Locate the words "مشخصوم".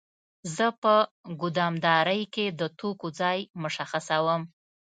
3.63-4.41